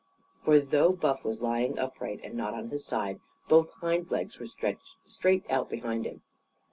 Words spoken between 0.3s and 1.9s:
For, though Buff was lying